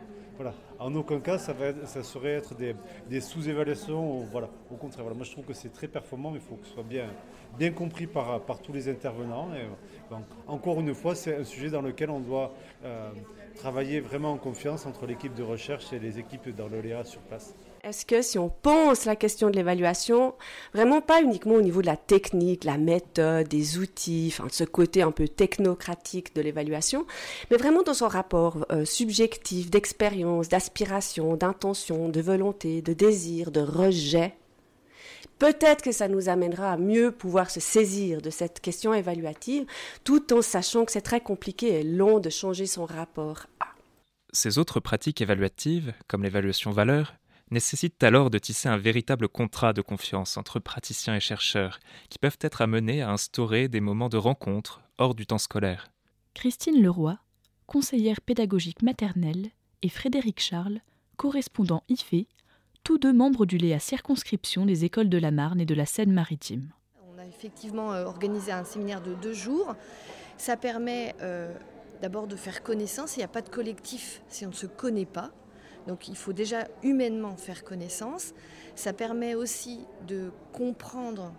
En 0.79 0.93
aucun 0.95 1.19
cas, 1.19 1.37
ça, 1.37 1.53
va 1.53 1.73
ça 1.85 2.03
serait 2.03 2.35
être 2.35 2.55
des, 2.55 3.21
sous-évaluations. 3.21 4.25
Au 4.71 4.75
contraire, 4.75 5.05
moi 5.15 5.23
je 5.23 5.31
trouve 5.31 5.45
que 5.45 5.53
c'est 5.53 5.71
très 5.71 5.87
performant, 5.87 6.31
mais 6.31 6.37
il 6.37 6.43
faut 6.43 6.55
que 6.55 6.67
ce 6.67 6.73
soit 6.73 6.83
bien, 6.83 7.71
compris 7.71 8.07
par, 8.07 8.41
tous 8.63 8.73
les 8.73 8.89
intervenants. 8.89 9.49
Encore 10.47 10.79
une 10.79 10.93
fois, 10.93 11.15
c'est 11.15 11.37
un 11.37 11.43
sujet 11.43 11.69
dans 11.69 11.81
lequel 11.81 12.09
on 12.09 12.19
doit 12.19 12.53
euh, 12.85 13.11
travailler 13.55 13.99
vraiment 13.99 14.31
en 14.33 14.37
confiance 14.37 14.85
entre 14.85 15.05
l'équipe 15.05 15.33
de 15.33 15.43
recherche 15.43 15.91
et 15.93 15.99
les 15.99 16.19
équipes 16.19 16.55
dans 16.55 16.67
l'OLEA 16.67 17.03
sur 17.03 17.21
place. 17.21 17.55
Est-ce 17.87 18.05
que 18.05 18.21
si 18.21 18.37
on 18.37 18.49
pense 18.49 19.05
la 19.05 19.15
question 19.15 19.49
de 19.49 19.55
l'évaluation, 19.55 20.35
vraiment 20.73 20.99
pas 20.99 21.21
uniquement 21.21 21.53
au 21.53 21.61
niveau 21.61 21.79
de 21.79 21.85
la 21.85 21.95
technique, 21.95 22.65
la 22.65 22.77
méthode, 22.77 23.47
des 23.47 23.77
outils, 23.77 24.27
enfin 24.33 24.47
de 24.47 24.51
ce 24.51 24.65
côté 24.65 25.03
un 25.03 25.11
peu 25.11 25.29
technocratique 25.29 26.35
de 26.35 26.41
l'évaluation, 26.41 27.05
mais 27.49 27.55
vraiment 27.55 27.83
dans 27.83 27.93
son 27.93 28.09
rapport 28.09 28.65
euh, 28.73 28.83
subjectif 28.83 29.71
d'expérience, 29.71 30.49
d'aspiration, 30.49 31.37
d'intention, 31.37 32.09
de 32.09 32.19
volonté, 32.19 32.81
de 32.81 32.91
désir, 32.91 33.51
de 33.51 33.61
rejet, 33.61 34.33
peut-être 35.39 35.81
que 35.81 35.93
ça 35.93 36.09
nous 36.09 36.27
amènera 36.27 36.73
à 36.73 36.77
mieux 36.77 37.13
pouvoir 37.13 37.49
se 37.49 37.61
saisir 37.61 38.21
de 38.21 38.31
cette 38.31 38.59
question 38.59 38.93
évaluative, 38.93 39.65
tout 40.03 40.33
en 40.33 40.41
sachant 40.41 40.83
que 40.83 40.91
c'est 40.91 40.99
très 40.99 41.21
compliqué 41.21 41.79
et 41.79 41.83
long 41.83 42.19
de 42.19 42.29
changer 42.29 42.65
son 42.65 42.83
rapport 42.83 43.45
à. 43.61 43.67
Ces 44.33 44.57
autres 44.57 44.81
pratiques 44.81 45.21
évaluatives, 45.21 45.93
comme 46.09 46.23
l'évaluation 46.23 46.71
valeur, 46.71 47.13
nécessite 47.51 48.03
alors 48.03 48.29
de 48.29 48.37
tisser 48.37 48.69
un 48.69 48.77
véritable 48.77 49.27
contrat 49.27 49.73
de 49.73 49.81
confiance 49.81 50.37
entre 50.37 50.59
praticiens 50.59 51.15
et 51.15 51.19
chercheurs, 51.19 51.79
qui 52.09 52.19
peuvent 52.19 52.37
être 52.41 52.61
amenés 52.61 53.01
à 53.01 53.11
instaurer 53.11 53.67
des 53.67 53.81
moments 53.81 54.09
de 54.09 54.17
rencontre 54.17 54.81
hors 54.97 55.15
du 55.15 55.25
temps 55.25 55.37
scolaire. 55.37 55.91
Christine 56.33 56.81
Leroy, 56.81 57.17
conseillère 57.65 58.21
pédagogique 58.21 58.81
maternelle, 58.81 59.49
et 59.81 59.89
Frédéric 59.89 60.39
Charles, 60.39 60.81
correspondant 61.17 61.83
IFE, 61.89 62.25
tous 62.83 62.97
deux 62.97 63.13
membres 63.13 63.45
du 63.45 63.57
Léa 63.57 63.79
circonscription 63.79 64.65
des 64.65 64.85
écoles 64.85 65.09
de 65.09 65.17
la 65.17 65.31
Marne 65.31 65.59
et 65.59 65.65
de 65.65 65.75
la 65.75 65.85
Seine-Maritime. 65.85 66.71
On 67.13 67.19
a 67.19 67.25
effectivement 67.25 67.93
euh, 67.93 68.05
organisé 68.05 68.51
un 68.51 68.63
séminaire 68.63 69.01
de 69.01 69.13
deux 69.13 69.33
jours. 69.33 69.75
Ça 70.37 70.55
permet 70.55 71.15
euh, 71.21 71.53
d'abord 72.01 72.27
de 72.27 72.35
faire 72.35 72.63
connaissance. 72.63 73.15
Il 73.15 73.19
n'y 73.19 73.25
a 73.25 73.29
pas 73.29 73.41
de 73.41 73.49
collectif 73.49 74.21
si 74.29 74.45
on 74.45 74.49
ne 74.49 74.55
se 74.55 74.67
connaît 74.67 75.05
pas. 75.05 75.31
Donc 75.87 76.07
il 76.07 76.15
faut 76.15 76.33
déjà 76.33 76.67
humainement 76.83 77.37
faire 77.37 77.63
connaissance. 77.63 78.33
Ça 78.75 78.93
permet 78.93 79.35
aussi 79.35 79.79
de 80.07 80.31
comprendre 80.51 81.33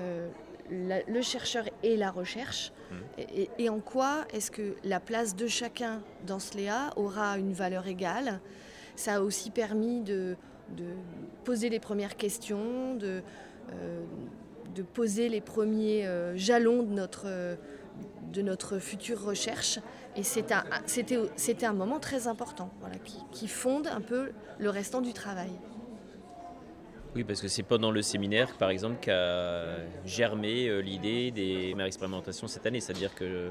euh, 0.00 0.28
le 0.70 1.22
chercheur 1.22 1.64
et 1.82 1.96
la 1.96 2.10
recherche 2.10 2.72
mmh. 2.90 3.22
et, 3.58 3.68
en 3.68 3.80
quoi 3.80 4.24
est-ce 4.32 4.50
que 4.50 4.76
la 4.82 4.98
place 4.98 5.36
de 5.36 5.46
chacun 5.46 6.02
dans 6.26 6.38
ce 6.38 6.56
Léa 6.56 6.90
aura 6.96 7.38
une 7.38 7.52
valeur 7.52 7.86
égale? 7.86 8.40
Ça 8.96 9.16
a 9.16 9.20
aussi 9.20 9.50
permis 9.50 10.00
de, 10.00 10.36
poser 11.44 11.68
les 11.68 11.80
premières 11.80 12.16
questions, 12.16 12.94
de, 12.94 13.20
euh, 13.72 14.02
poser 14.94 15.28
les 15.28 15.42
premiers 15.42 16.06
euh, 16.06 16.34
jalons 16.36 16.82
de 16.82 16.94
notre, 16.94 17.26
de 18.32 18.42
notre 18.42 18.78
future 18.78 19.22
recherche. 19.22 19.78
Et 20.16 20.22
c'était 20.22 20.54
un, 20.54 20.64
un, 21.62 21.72
moment 21.72 21.98
très 21.98 22.28
important, 22.28 22.70
qui, 23.32 23.48
fonde 23.48 23.88
un 23.88 24.00
peu 24.00 24.30
le 24.58 24.70
restant 24.70 25.00
du 25.00 25.12
travail. 25.12 25.50
Oui, 27.16 27.22
parce 27.24 27.40
que 27.40 27.48
c'est 27.48 27.62
pendant 27.62 27.90
le 27.90 28.02
séminaire, 28.02 28.56
par 28.56 28.70
exemple, 28.70 28.96
qu'a 29.00 29.76
germé 30.04 30.68
euh, 30.68 30.80
l'idée 30.80 31.30
des 31.30 31.72
mères 31.74 31.86
expérimentations 31.86 32.48
cette 32.48 32.66
année. 32.66 32.80
C'est-à-dire 32.80 33.14
que, 33.14 33.48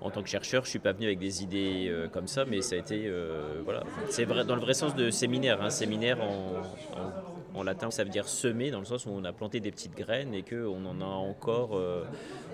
en 0.00 0.10
tant 0.10 0.22
que 0.22 0.28
chercheur, 0.28 0.64
je 0.64 0.68
ne 0.68 0.70
suis 0.70 0.78
pas 0.80 0.92
venu 0.92 1.06
avec 1.06 1.20
des 1.20 1.42
idées 1.42 1.86
euh, 1.88 2.08
comme 2.08 2.26
ça, 2.26 2.44
mais 2.44 2.60
ça 2.60 2.74
a 2.74 2.78
été, 2.78 3.04
euh, 3.06 3.60
voilà, 3.64 3.84
c'est 4.10 4.26
dans 4.26 4.54
le 4.56 4.60
vrai 4.60 4.74
sens 4.74 4.96
de 4.96 5.10
séminaire. 5.10 5.62
Hein, 5.62 5.70
séminaire 5.70 6.18
en, 6.20 7.37
latin, 7.62 7.90
ça 7.90 8.04
veut 8.04 8.10
dire 8.10 8.28
semer, 8.28 8.70
dans 8.70 8.80
le 8.80 8.84
sens 8.84 9.06
où 9.06 9.10
on 9.10 9.24
a 9.24 9.32
planté 9.32 9.60
des 9.60 9.70
petites 9.70 9.96
graines 9.96 10.34
et 10.34 10.42
qu'on 10.42 10.84
en 10.84 11.00
a 11.00 11.04
encore 11.04 11.78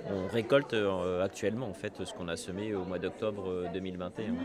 on 0.07 0.29
récolte 0.29 0.75
euh, 0.75 1.25
actuellement 1.25 1.69
en 1.69 1.75
fait 1.75 2.05
ce 2.05 2.13
qu'on 2.13 2.29
a 2.29 2.37
semé 2.37 2.75
au 2.75 2.85
mois 2.85 2.99
d'octobre 2.99 3.71
2021. 3.73 4.25
Euh, 4.25 4.37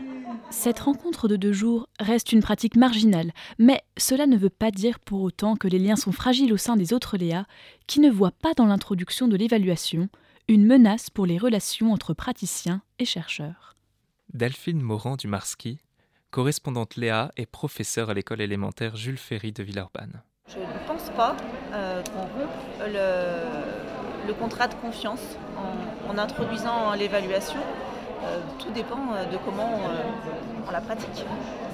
Cette 0.50 0.80
rencontre 0.80 1.28
de 1.28 1.36
deux 1.36 1.52
jours 1.52 1.88
reste 1.98 2.32
une 2.32 2.40
pratique 2.40 2.76
marginale, 2.76 3.32
mais 3.58 3.82
cela 3.96 4.26
ne 4.26 4.36
veut 4.36 4.50
pas 4.50 4.70
dire 4.70 4.98
pour 5.00 5.22
autant 5.22 5.56
que 5.56 5.68
les 5.68 5.78
liens 5.78 5.96
sont 5.96 6.12
fragiles 6.12 6.52
au 6.52 6.56
sein 6.56 6.76
des 6.76 6.92
autres 6.92 7.16
Léa, 7.16 7.46
qui 7.86 8.00
ne 8.00 8.10
voient 8.10 8.30
pas 8.30 8.54
dans 8.54 8.66
l'introduction 8.66 9.28
de 9.28 9.36
l'évaluation 9.36 10.08
une 10.48 10.66
menace 10.66 11.10
pour 11.10 11.26
les 11.26 11.38
relations 11.38 11.92
entre 11.92 12.12
praticiens 12.12 12.82
et 12.98 13.04
chercheurs. 13.04 13.76
Delphine 14.32 14.80
Morand 14.80 15.16
du 15.16 15.28
Marski, 15.28 15.78
correspondante 16.30 16.96
Léa 16.96 17.30
et 17.36 17.46
professeure 17.46 18.10
à 18.10 18.14
l'école 18.14 18.40
élémentaire 18.40 18.96
Jules 18.96 19.18
Ferry 19.18 19.52
de 19.52 19.62
Villeurbanne. 19.62 20.22
Je 20.52 20.58
ne 20.58 20.86
pense 20.86 21.10
pas 21.10 21.36
qu'on 22.12 22.20
rompe 22.22 22.50
le, 22.80 24.32
contrat 24.34 24.68
de 24.68 24.74
confiance 24.74 25.20
en, 26.08 26.18
introduisant 26.18 26.92
l'évaluation. 26.94 27.60
tout 28.58 28.70
dépend 28.70 29.12
de 29.30 29.36
comment 29.44 29.78
on 30.66 30.70
la 30.70 30.80
pratique. 30.80 31.24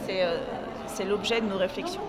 C'est 0.06 1.04
l'objet 1.04 1.40
de 1.40 1.46
nos 1.46 1.58
réflexions. 1.58 2.02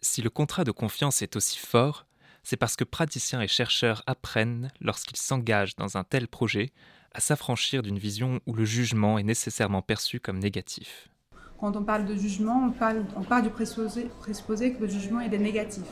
Si 0.00 0.20
le 0.20 0.30
contrat 0.30 0.64
de 0.64 0.72
confiance 0.72 1.22
est 1.22 1.36
aussi 1.36 1.58
fort, 1.58 2.06
c'est 2.42 2.56
parce 2.56 2.76
que 2.76 2.84
praticiens 2.84 3.40
et 3.40 3.48
chercheurs 3.48 4.02
apprennent, 4.06 4.70
lorsqu'ils 4.80 5.16
s'engagent 5.16 5.76
dans 5.76 5.96
un 5.96 6.04
tel 6.04 6.28
projet, 6.28 6.72
à 7.12 7.20
s'affranchir 7.20 7.82
d'une 7.82 7.98
vision 7.98 8.40
où 8.46 8.52
le 8.52 8.64
jugement 8.64 9.18
est 9.18 9.22
nécessairement 9.22 9.82
perçu 9.82 10.20
comme 10.20 10.40
négatif. 10.40 11.08
Quand 11.60 11.76
on 11.76 11.82
parle 11.82 12.04
de 12.04 12.14
jugement, 12.14 12.64
on 12.66 12.70
parle, 12.70 13.04
on 13.16 13.22
parle 13.22 13.42
du 13.42 13.50
présupposé, 13.50 14.10
que 14.72 14.80
le 14.80 14.88
jugement 14.88 15.20
est 15.20 15.36
négatif, 15.38 15.84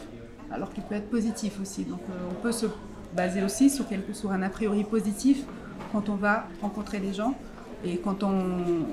alors 0.51 0.71
qu'il 0.71 0.83
peut 0.83 0.95
être 0.95 1.11
positif 1.11 1.61
aussi. 1.61 1.85
Donc 1.85 2.01
euh, 2.11 2.29
on 2.31 2.35
peut 2.43 2.53
se 2.53 2.67
baser 3.17 3.43
aussi 3.43 3.71
sur, 3.71 3.89
quelque, 3.89 4.13
sur 4.13 4.33
un 4.33 4.43
a 4.43 4.49
priori 4.49 4.85
positif 4.85 5.45
quand 5.93 6.09
on 6.09 6.17
va 6.17 6.47
rencontrer 6.61 6.99
les 6.99 7.13
gens 7.13 7.35
et 7.85 7.99
quand 7.99 8.23
on, 8.23 8.33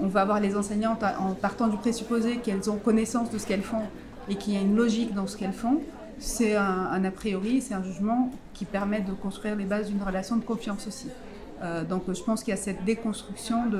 on 0.01 0.07
va 0.07 0.25
voir 0.25 0.39
les 0.39 0.55
enseignantes 0.55 1.03
en 1.03 1.33
partant 1.33 1.67
du 1.67 1.77
présupposé 1.77 2.37
qu'elles 2.37 2.69
ont 2.69 2.77
connaissance 2.77 3.29
de 3.29 3.37
ce 3.37 3.45
qu'elles 3.45 3.61
font 3.61 3.83
et 4.29 4.35
qu'il 4.35 4.53
y 4.53 4.57
a 4.57 4.61
une 4.61 4.75
logique 4.75 5.13
dans 5.13 5.27
ce 5.27 5.37
qu'elles 5.37 5.53
font, 5.53 5.81
c'est 6.19 6.55
un, 6.55 7.03
a 7.03 7.11
priori, 7.11 7.61
c'est 7.61 7.73
un 7.73 7.83
jugement 7.83 8.31
qui 8.53 8.65
permet 8.65 9.01
de 9.01 9.13
construire 9.13 9.55
les 9.55 9.65
bases 9.65 9.89
d'une 9.89 10.03
relation 10.03 10.35
de 10.35 10.43
confiance 10.43 10.85
aussi. 10.87 11.07
Euh, 11.61 11.83
donc 11.83 12.03
je 12.07 12.21
pense 12.21 12.43
qu'il 12.43 12.51
y 12.51 12.57
a 12.57 12.59
cette 12.59 12.83
déconstruction 12.83 13.67
de 13.67 13.79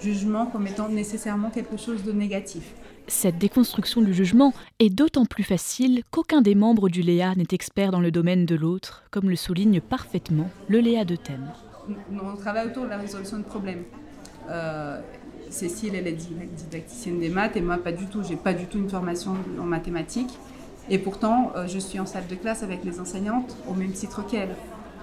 jugement 0.00 0.46
comme 0.46 0.66
étant 0.66 0.88
nécessairement 0.88 1.50
quelque 1.50 1.76
chose 1.76 2.02
de 2.04 2.12
négatif. 2.12 2.74
Cette 3.06 3.38
déconstruction 3.38 4.02
du 4.02 4.12
jugement 4.12 4.52
est 4.78 4.90
d'autant 4.90 5.24
plus 5.24 5.44
facile 5.44 6.02
qu'aucun 6.10 6.42
des 6.42 6.54
membres 6.54 6.88
du 6.88 7.00
Léa 7.02 7.34
n'est 7.34 7.46
expert 7.52 7.90
dans 7.90 8.00
le 8.00 8.10
domaine 8.10 8.44
de 8.44 8.54
l'autre, 8.54 9.04
comme 9.10 9.30
le 9.30 9.36
souligne 9.36 9.80
parfaitement 9.80 10.50
le 10.68 10.80
Léa 10.80 11.04
de 11.04 11.16
thème. 11.16 11.50
On 12.22 12.36
travaille 12.36 12.66
autour 12.66 12.84
de 12.84 12.90
la 12.90 12.98
résolution 12.98 13.38
de 13.38 13.44
problèmes. 13.44 13.84
Euh, 14.50 15.00
Cécile, 15.50 15.94
elle 15.94 16.06
est 16.06 16.12
didacticienne 16.12 17.18
des 17.20 17.30
maths 17.30 17.56
et 17.56 17.62
moi 17.62 17.78
pas 17.78 17.92
du 17.92 18.06
tout. 18.06 18.22
J'ai 18.22 18.36
pas 18.36 18.52
du 18.52 18.66
tout 18.66 18.78
une 18.78 18.90
formation 18.90 19.34
en 19.58 19.64
mathématiques. 19.64 20.38
Et 20.90 20.98
pourtant, 20.98 21.52
euh, 21.56 21.66
je 21.66 21.78
suis 21.78 21.98
en 22.00 22.06
salle 22.06 22.26
de 22.28 22.34
classe 22.34 22.62
avec 22.62 22.84
les 22.84 23.00
enseignantes 23.00 23.56
au 23.68 23.74
même 23.74 23.92
titre 23.92 24.26
qu'elles. 24.26 24.54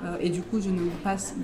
Euh, 0.04 0.18
et 0.20 0.30
du 0.30 0.42
coup, 0.42 0.60
je 0.60 0.70
ne, 0.70 0.82
passe, 1.04 1.36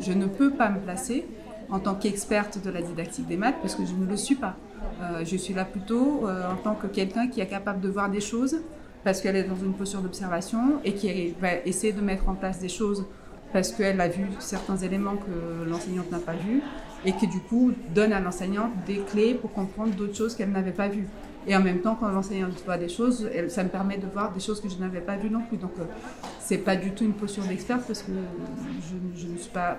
je, 0.00 0.12
ne, 0.12 0.26
peux 0.26 0.50
pas 0.50 0.70
me 0.70 0.80
placer 0.80 1.24
en 1.72 1.80
tant 1.80 1.94
qu'experte 1.94 2.62
de 2.62 2.70
la 2.70 2.82
didactique 2.82 3.26
des 3.26 3.36
maths 3.36 3.56
parce 3.60 3.74
que 3.74 3.84
je 3.84 3.94
ne 3.94 4.06
le 4.06 4.16
suis 4.16 4.36
pas. 4.36 4.56
Euh, 5.00 5.24
je 5.24 5.36
suis 5.36 5.54
là 5.54 5.64
plutôt 5.64 6.28
en 6.28 6.56
tant 6.62 6.74
que 6.74 6.86
quelqu'un 6.86 7.26
qui 7.28 7.40
est 7.40 7.46
capable 7.46 7.80
de 7.80 7.88
voir 7.88 8.10
des 8.10 8.20
choses 8.20 8.60
parce 9.04 9.20
qu'elle 9.20 9.36
est 9.36 9.44
dans 9.44 9.56
une 9.56 9.72
posture 9.72 10.00
d'observation 10.00 10.80
et 10.84 10.94
qui 10.94 11.34
va 11.40 11.54
essayer 11.64 11.92
de 11.92 12.00
mettre 12.00 12.28
en 12.28 12.34
place 12.34 12.60
des 12.60 12.68
choses 12.68 13.04
parce 13.52 13.72
qu'elle 13.72 14.00
a 14.00 14.08
vu 14.08 14.26
certains 14.38 14.76
éléments 14.76 15.16
que 15.16 15.68
l'enseignante 15.68 16.10
n'a 16.10 16.18
pas 16.18 16.34
vus 16.34 16.62
et 17.04 17.12
qui 17.12 17.26
du 17.26 17.40
coup 17.40 17.72
donne 17.94 18.12
à 18.12 18.20
l'enseignante 18.20 18.70
des 18.86 18.98
clés 18.98 19.34
pour 19.34 19.52
comprendre 19.52 19.94
d'autres 19.94 20.16
choses 20.16 20.34
qu'elle 20.34 20.50
n'avait 20.50 20.72
pas 20.72 20.88
vues. 20.88 21.08
Et 21.46 21.56
en 21.56 21.60
même 21.60 21.80
temps, 21.80 21.96
quand 21.98 22.08
l'enseignante 22.08 22.52
voit 22.64 22.78
des 22.78 22.88
choses, 22.88 23.28
ça 23.48 23.64
me 23.64 23.68
permet 23.68 23.98
de 23.98 24.06
voir 24.06 24.32
des 24.32 24.38
choses 24.38 24.60
que 24.60 24.68
je 24.68 24.76
n'avais 24.76 25.00
pas 25.00 25.16
vues 25.16 25.30
non 25.30 25.42
plus. 25.42 25.56
Donc, 25.56 25.72
euh, 25.80 25.84
c'est 26.38 26.58
pas 26.58 26.76
du 26.76 26.92
tout 26.92 27.04
une 27.04 27.14
posture 27.14 27.42
d'experte 27.44 27.82
parce 27.86 28.02
que 28.02 28.12
je, 29.16 29.26
ne 29.26 29.36
suis 29.36 29.50
pas 29.50 29.78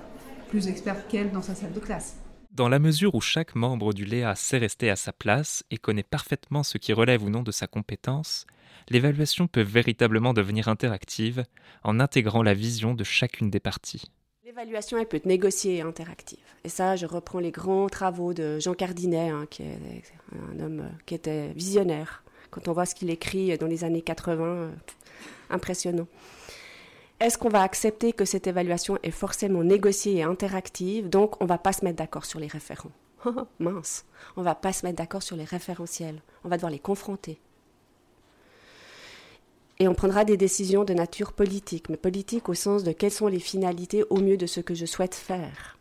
plus 0.54 0.68
experte 0.68 1.08
qu'elle 1.08 1.32
dans 1.32 1.42
sa 1.42 1.56
salle 1.56 1.74
de 1.74 1.80
classe. 1.80 2.16
Dans 2.52 2.70
la 2.70 2.78
mesure 2.78 3.16
où 3.16 3.22
chaque 3.22 3.56
membre 3.56 3.92
du 3.92 4.06
Léa 4.06 4.36
sait 4.36 4.60
rester 4.60 4.92
à 4.92 4.96
sa 4.96 5.12
place 5.12 5.64
et 5.72 5.78
connaît 5.78 6.04
parfaitement 6.04 6.62
ce 6.62 6.78
qui 6.78 6.94
relève 6.94 7.24
ou 7.24 7.32
non 7.32 7.42
de 7.42 7.50
sa 7.50 7.66
compétence, 7.66 8.46
l'évaluation 8.88 9.48
peut 9.48 9.64
véritablement 9.64 10.32
devenir 10.32 10.68
interactive 10.68 11.44
en 11.84 12.00
intégrant 12.00 12.44
la 12.44 12.54
vision 12.54 12.94
de 12.94 13.04
chacune 13.04 13.50
des 13.50 13.60
parties. 13.60 14.04
L'évaluation, 14.46 15.00
elle 15.00 15.08
peut 15.08 15.18
être 15.18 15.26
négociée 15.26 15.78
et 15.78 15.82
interactive. 15.82 16.46
Et 16.64 16.70
ça, 16.70 16.96
je 16.98 17.08
reprends 17.08 17.40
les 17.40 17.50
grands 17.50 17.90
travaux 17.90 18.36
de 18.36 18.60
Jean 18.60 18.76
Cardinet, 18.76 19.30
hein, 19.30 19.48
qui 19.50 19.64
est 19.64 20.04
un 20.34 20.60
homme 20.60 20.82
euh, 20.82 20.98
qui 21.08 21.16
était 21.16 21.48
visionnaire. 21.54 22.24
Quand 22.52 22.68
on 22.68 22.74
voit 22.74 22.86
ce 22.86 22.94
qu'il 22.94 23.10
écrit 23.10 23.58
dans 23.58 23.66
les 23.66 23.84
années 23.84 24.04
80, 24.04 24.46
euh, 24.46 24.72
impressionnant. 25.50 26.08
Est-ce 27.24 27.38
qu'on 27.38 27.48
va 27.48 27.62
accepter 27.62 28.12
que 28.12 28.26
cette 28.26 28.48
évaluation 28.48 29.00
est 29.02 29.12
forcément 29.12 29.64
négociée 29.64 30.18
et 30.18 30.24
interactive? 30.24 31.08
Donc, 31.08 31.42
on 31.42 31.46
ne 31.46 31.50
va 31.50 31.58
pas 31.58 31.72
se 31.72 31.86
mettre 31.86 31.96
d'accord 31.96 32.26
sur 32.26 32.38
les 32.38 32.48
référents. 32.48 32.92
Mince, 33.60 34.04
on 34.36 34.42
ne 34.42 34.46
va 34.46 34.56
pas 34.56 34.74
se 34.74 34.86
mettre 34.86 34.98
d'accord 34.98 35.24
sur 35.24 35.38
les 35.38 35.46
référentiels. 35.46 36.22
On 36.44 36.50
va 36.50 36.58
devoir 36.58 36.70
les 36.70 36.80
confronter 36.80 37.40
et 39.80 39.88
on 39.88 39.94
prendra 39.94 40.26
des 40.26 40.36
décisions 40.36 40.84
de 40.84 40.94
nature 40.94 41.32
politique, 41.32 41.88
mais 41.88 41.98
politique 41.98 42.50
au 42.50 42.54
sens 42.54 42.84
de 42.84 42.92
quelles 42.92 43.12
sont 43.12 43.28
les 43.28 43.40
finalités 43.40 44.04
au 44.10 44.18
mieux 44.18 44.38
de 44.38 44.46
ce 44.46 44.60
que 44.60 44.76
je 44.76 44.86
souhaite 44.86 45.16
faire. 45.16 45.78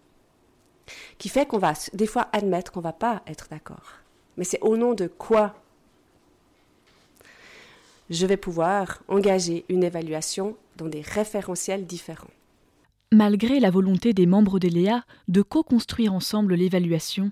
Qui 1.18 1.28
fait 1.28 1.46
qu'on 1.46 1.58
va 1.58 1.74
des 1.92 2.06
fois 2.06 2.28
admettre 2.32 2.70
qu'on 2.70 2.80
ne 2.80 2.84
va 2.84 2.92
pas 2.92 3.22
être 3.26 3.48
d'accord. 3.50 3.94
Mais 4.36 4.44
c'est 4.44 4.60
au 4.60 4.76
nom 4.76 4.94
de 4.94 5.08
quoi 5.08 5.54
je 8.10 8.26
vais 8.26 8.36
pouvoir 8.36 9.02
engager 9.08 9.64
une 9.68 9.84
évaluation 9.84 10.56
dans 10.76 10.88
des 10.88 11.00
référentiels 11.00 11.86
différents. 11.86 12.30
Malgré 13.12 13.60
la 13.60 13.70
volonté 13.70 14.14
des 14.14 14.26
membres 14.26 14.58
de 14.58 14.68
l'EA 14.68 15.04
de 15.28 15.42
co-construire 15.42 16.14
ensemble 16.14 16.54
l'évaluation, 16.54 17.30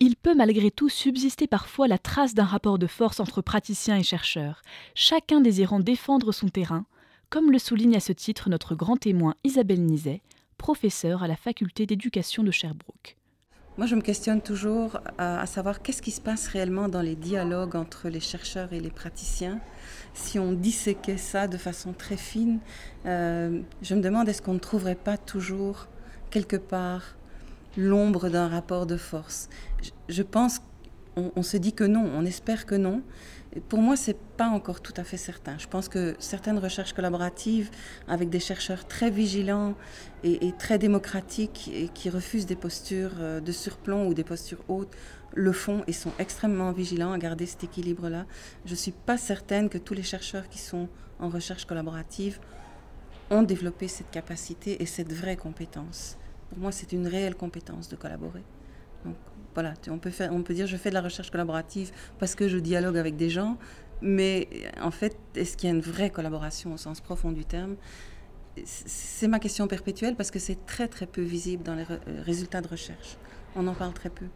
il 0.00 0.16
peut 0.16 0.34
malgré 0.34 0.70
tout 0.70 0.88
subsister 0.88 1.46
parfois 1.46 1.88
la 1.88 1.98
trace 1.98 2.34
d'un 2.34 2.44
rapport 2.44 2.78
de 2.78 2.86
force 2.86 3.20
entre 3.20 3.42
praticiens 3.42 3.98
et 3.98 4.02
chercheurs, 4.02 4.62
chacun 4.94 5.40
désirant 5.40 5.80
défendre 5.80 6.32
son 6.32 6.48
terrain, 6.48 6.86
comme 7.30 7.50
le 7.50 7.58
souligne 7.58 7.96
à 7.96 8.00
ce 8.00 8.12
titre 8.12 8.48
notre 8.48 8.74
grand 8.74 8.96
témoin 8.96 9.34
Isabelle 9.44 9.84
Nizet, 9.84 10.22
professeure 10.56 11.22
à 11.22 11.28
la 11.28 11.36
faculté 11.36 11.84
d'éducation 11.84 12.42
de 12.42 12.50
Sherbrooke. 12.50 13.16
Moi, 13.78 13.86
je 13.86 13.94
me 13.94 14.00
questionne 14.00 14.40
toujours 14.40 14.98
à, 15.18 15.46
savoir 15.46 15.82
qu'est-ce 15.82 16.02
qui 16.02 16.10
se 16.10 16.20
passe 16.20 16.48
réellement 16.48 16.88
dans 16.88 17.00
les 17.00 17.14
dialogues 17.14 17.76
entre 17.76 18.08
les 18.08 18.18
chercheurs 18.18 18.72
et 18.72 18.80
les 18.80 18.90
praticiens. 18.90 19.60
Si 20.14 20.40
on 20.40 20.52
disséquait 20.52 21.16
ça 21.16 21.46
de 21.46 21.56
façon 21.56 21.92
très 21.92 22.16
fine, 22.16 22.58
euh, 23.06 23.60
je 23.80 23.94
me 23.94 24.00
demande 24.00 24.28
est-ce 24.28 24.42
qu'on 24.42 24.54
ne 24.54 24.58
trouverait 24.58 24.96
pas 24.96 25.16
toujours 25.16 25.86
quelque 26.30 26.56
part 26.56 27.14
l'ombre 27.76 28.28
d'un 28.28 28.48
rapport 28.48 28.84
de 28.84 28.96
force? 28.96 29.48
Je, 30.08 30.22
pense 30.24 30.60
qu'on 31.14 31.44
se 31.44 31.56
dit 31.56 31.72
que 31.72 31.84
non, 31.84 32.10
on 32.16 32.24
espère 32.24 32.66
que 32.66 32.74
non. 32.74 33.02
Pour 33.68 33.80
moi, 33.80 33.96
c'est 33.96 34.18
pas 34.36 34.48
encore 34.48 34.80
tout 34.80 34.92
à 34.96 35.04
fait 35.04 35.16
certain. 35.16 35.56
Je 35.58 35.66
pense 35.66 35.88
que 35.88 36.14
certaines 36.18 36.58
recherches 36.58 36.92
collaboratives 36.92 37.70
avec 38.06 38.28
des 38.28 38.40
chercheurs 38.40 38.86
très 38.86 39.10
vigilants 39.10 39.74
et, 40.22 40.52
très 40.58 40.78
démocratiques 40.78 41.70
et 41.72 41.88
qui 41.88 42.10
refusent 42.10 42.46
des 42.46 42.56
postures 42.56 43.14
euh, 43.20 43.40
de 43.40 43.52
surplomb 43.52 44.06
ou 44.06 44.14
des 44.14 44.24
postures 44.24 44.62
hautes 44.68 44.94
le 45.34 45.52
font 45.52 45.82
et 45.86 45.92
sont 45.92 46.12
extrêmement 46.18 46.72
vigilants 46.72 47.12
à 47.12 47.18
garder 47.18 47.46
cet 47.46 47.64
équilibre-là. 47.64 48.26
Je 48.64 48.72
ne 48.72 48.76
suis 48.76 48.92
pas 48.92 49.16
certaine 49.16 49.68
que 49.68 49.78
tous 49.78 49.94
les 49.94 50.02
chercheurs 50.02 50.48
qui 50.48 50.58
sont 50.58 50.88
en 51.20 51.28
recherche 51.28 51.64
collaborative 51.64 52.40
ont 53.30 53.42
développé 53.42 53.88
cette 53.88 54.10
capacité 54.10 54.82
et 54.82 54.86
cette 54.86 55.12
vraie 55.12 55.36
compétence. 55.36 56.16
Pour 56.48 56.58
moi, 56.58 56.72
c'est 56.72 56.92
une 56.92 57.06
réelle 57.06 57.34
compétence 57.34 57.88
de 57.88 57.96
collaborer. 57.96 58.42
Donc 59.04 59.16
voilà, 59.60 59.74
on 59.90 59.98
peut, 59.98 60.10
faire, 60.10 60.32
on 60.32 60.44
peut 60.44 60.54
dire 60.54 60.68
je 60.68 60.76
fais 60.76 60.90
de 60.90 60.94
la 60.94 61.00
recherche 61.00 61.32
collaborative 61.32 61.90
parce 62.20 62.36
que 62.36 62.46
je 62.46 62.58
dialogue 62.58 62.96
avec 62.96 63.16
des 63.16 63.28
gens, 63.28 63.58
mais 64.00 64.48
en 64.80 64.92
fait, 64.92 65.18
est-ce 65.34 65.56
qu'il 65.56 65.68
y 65.68 65.72
a 65.72 65.74
une 65.74 65.82
vraie 65.82 66.10
collaboration 66.10 66.72
au 66.72 66.76
sens 66.76 67.00
profond 67.00 67.32
du 67.32 67.44
terme? 67.44 67.74
C'est 68.64 69.26
ma 69.26 69.40
question 69.40 69.66
perpétuelle 69.66 70.14
parce 70.14 70.30
que 70.30 70.38
c'est 70.38 70.64
très 70.64 70.86
très 70.86 71.06
peu 71.06 71.22
visible 71.22 71.64
dans 71.64 71.74
les 71.74 71.82
euh, 71.90 72.22
résultats 72.24 72.60
de 72.60 72.68
recherche. 72.68 73.16
On 73.56 73.66
en 73.66 73.74
parle 73.74 73.94
très 73.94 74.10
peu. 74.10 74.26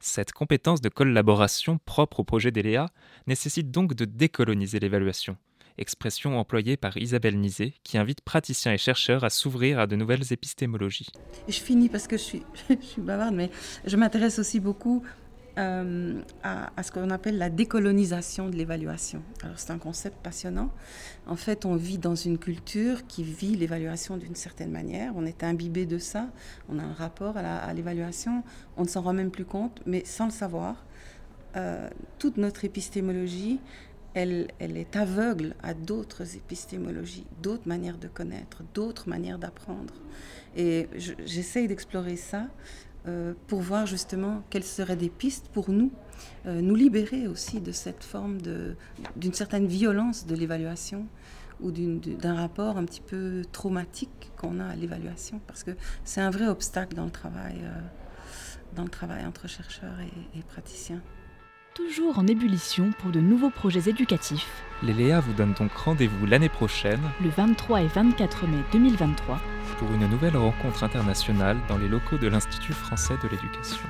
Cette 0.00 0.32
compétence 0.32 0.82
de 0.82 0.90
collaboration 0.90 1.78
propre 1.86 2.20
au 2.20 2.24
projet 2.24 2.50
d'ELEA 2.50 2.90
nécessite 3.26 3.70
donc 3.70 3.94
de 3.94 4.04
décoloniser 4.04 4.80
l'évaluation 4.80 5.38
expression 5.78 6.38
employée 6.38 6.76
par 6.76 6.96
Isabelle 6.96 7.38
Nizet, 7.38 7.74
qui 7.84 7.98
invite 7.98 8.20
praticiens 8.20 8.72
et 8.72 8.78
chercheurs 8.78 9.24
à 9.24 9.30
s'ouvrir 9.30 9.78
à 9.78 9.86
de 9.86 9.96
nouvelles 9.96 10.32
épistémologies. 10.32 11.08
je 11.48 11.60
finis 11.60 11.88
parce 11.88 12.06
que 12.06 12.16
je 12.18 12.22
suis, 12.22 12.42
bavarde, 12.98 13.34
mais 13.34 13.50
je 13.84 13.96
m'intéresse 13.96 14.38
aussi 14.38 14.60
beaucoup 14.60 15.02
euh, 15.58 16.20
à, 16.42 16.70
à, 16.76 16.82
ce 16.82 16.92
qu'on 16.92 17.10
appelle 17.10 17.38
la 17.38 17.50
décolonisation 17.50 18.48
de 18.48 18.56
l'évaluation. 18.56 19.22
Alors 19.42 19.58
c'est 19.58 19.72
un 19.72 19.78
concept 19.78 20.16
passionnant. 20.22 20.70
En 21.26 21.36
fait, 21.36 21.64
on 21.64 21.74
vit 21.74 21.98
dans 21.98 22.14
une 22.14 22.38
culture 22.38 23.06
qui 23.06 23.24
vit 23.24 23.56
l'évaluation 23.56 24.16
d'une 24.16 24.36
certaine 24.36 24.70
manière. 24.70 25.12
On 25.16 25.26
est 25.26 25.42
imbibé 25.42 25.84
de 25.84 25.98
ça. 25.98 26.28
On 26.68 26.78
a 26.78 26.82
un 26.82 26.92
rapport 26.92 27.36
à 27.36 27.72
l'évaluation. 27.74 28.44
On 28.76 28.82
ne 28.82 28.88
s'en 28.88 29.02
rend 29.02 29.14
même 29.14 29.30
plus 29.30 29.44
compte, 29.44 29.80
mais 29.84 30.04
sans 30.04 30.26
le 30.26 30.30
savoir, 30.30 30.84
euh, 31.56 31.88
toute 32.18 32.36
notre 32.36 32.64
épistémologie 32.66 33.58
elle, 34.18 34.76
est 34.76 34.96
aveugle 34.96 35.54
à 35.62 35.74
d'autres 35.74 36.36
épistémologies, 36.36 37.26
d'autres 37.42 37.68
manières 37.68 37.98
de 37.98 38.08
connaître, 38.08 38.62
d'autres 38.74 39.08
manières 39.08 39.38
d'apprendre. 39.38 39.94
Et 40.56 40.88
j'essaye 41.24 41.68
d'explorer 41.68 42.16
ça 42.16 42.48
euh, 43.06 43.34
pour 43.46 43.60
voir 43.60 43.86
justement 43.86 44.42
quelles 44.50 44.64
seraient 44.64 44.96
des 44.96 45.08
pistes 45.08 45.48
pour 45.52 45.70
nous, 45.70 45.92
euh, 46.46 46.60
nous 46.60 46.74
libérer 46.74 47.28
aussi 47.28 47.60
de 47.60 47.70
cette 47.70 48.02
forme 48.02 48.38
d'une 49.14 49.34
certaine 49.34 49.66
violence 49.66 50.26
de 50.26 50.34
l'évaluation, 50.34 51.06
ou 51.60 51.70
d'un 51.72 52.34
rapport 52.34 52.76
un 52.76 52.84
petit 52.84 53.00
peu 53.00 53.42
traumatique 53.50 54.30
qu'on 54.36 54.60
a 54.60 54.66
à 54.66 54.76
l'évaluation, 54.76 55.40
parce 55.48 55.64
que 55.64 55.72
c'est 56.04 56.20
un 56.20 56.30
vrai 56.30 56.46
obstacle 56.46 56.94
dans 56.94 57.04
le 57.04 57.10
travail, 57.10 57.56
euh, 57.62 57.80
dans 58.76 58.84
le 58.84 58.90
travail 58.90 59.26
entre 59.26 59.48
chercheurs 59.48 59.98
et, 60.00 60.38
et 60.38 60.42
praticiens. 60.42 61.02
Toujours 61.74 62.18
en 62.18 62.26
ébullition 62.26 62.90
pour 62.98 63.10
de 63.10 63.20
nouveaux 63.20 63.50
projets 63.50 63.88
éducatifs. 63.88 64.62
Les 64.82 64.92
Léa 64.92 65.20
vous 65.20 65.32
donnent 65.32 65.54
donc 65.54 65.72
rendez-vous 65.72 66.26
l'année 66.26 66.48
prochaine, 66.48 67.00
le 67.22 67.30
23 67.30 67.82
et 67.82 67.86
24 67.86 68.46
mai 68.46 68.58
2023, 68.72 69.40
pour 69.78 69.92
une 69.92 70.06
nouvelle 70.08 70.36
rencontre 70.36 70.84
internationale 70.84 71.56
dans 71.68 71.78
les 71.78 71.88
locaux 71.88 72.18
de 72.18 72.28
l'Institut 72.28 72.72
français 72.72 73.14
de 73.22 73.28
l'éducation. 73.28 73.86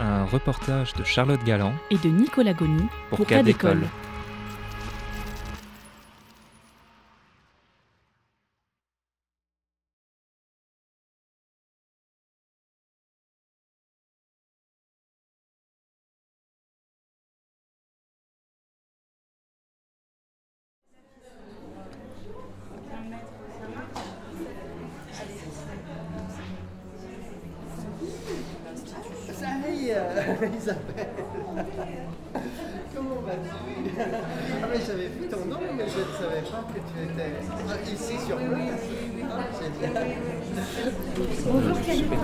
Un 0.00 0.24
reportage 0.24 0.94
de 0.94 1.04
Charlotte 1.04 1.42
Galland 1.44 1.74
et 1.90 1.98
de 1.98 2.08
Nicolas 2.08 2.54
Goni 2.54 2.86
pour, 3.08 3.18
pour 3.18 3.26
Cas 3.26 3.42
Isabelle 30.46 31.08
Comment 32.94 33.20
vas-tu? 33.26 33.90
Ah 34.00 34.66
mais 34.70 34.80
j'avais 34.86 35.08
vu 35.08 35.28
ton 35.28 35.44
nom 35.46 35.58
mais 35.76 35.84
je 35.84 35.98
ne 35.98 36.12
savais 36.16 36.42
pas 36.42 36.64
que 36.72 36.78
tu 36.78 37.02
étais 37.04 37.32
ah, 37.68 37.92
ici 37.92 38.26
sur 38.26 38.36
place. 38.36 38.86
Bonjour 41.46 41.80
Canicole. 41.84 42.18